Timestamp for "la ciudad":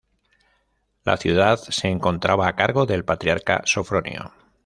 1.03-1.59